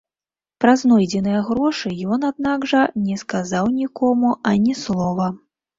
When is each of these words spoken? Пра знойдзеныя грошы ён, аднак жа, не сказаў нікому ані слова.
Пра 0.63 0.71
знойдзеныя 0.81 1.41
грошы 1.51 1.93
ён, 2.15 2.27
аднак 2.31 2.67
жа, 2.73 2.83
не 3.05 3.21
сказаў 3.27 3.73
нікому 3.79 4.37
ані 4.55 4.73
слова. 4.87 5.35